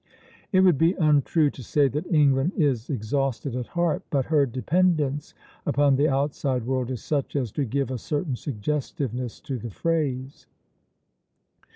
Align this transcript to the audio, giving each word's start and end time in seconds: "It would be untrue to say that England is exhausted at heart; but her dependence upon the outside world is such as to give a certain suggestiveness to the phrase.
"It 0.51 0.61
would 0.61 0.79
be 0.79 0.93
untrue 0.93 1.51
to 1.51 1.61
say 1.63 1.87
that 1.89 2.07
England 2.11 2.53
is 2.57 2.89
exhausted 2.89 3.55
at 3.55 3.67
heart; 3.67 4.01
but 4.09 4.25
her 4.25 4.47
dependence 4.47 5.35
upon 5.63 5.95
the 5.95 6.09
outside 6.09 6.65
world 6.65 6.89
is 6.89 7.03
such 7.03 7.35
as 7.35 7.51
to 7.51 7.65
give 7.65 7.91
a 7.91 7.99
certain 7.99 8.35
suggestiveness 8.35 9.39
to 9.41 9.59
the 9.59 9.69
phrase. 9.69 10.47